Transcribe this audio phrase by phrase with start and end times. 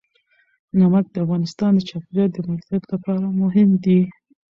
[0.79, 3.99] نمک د افغانستان د چاپیریال د مدیریت لپاره مهم دي.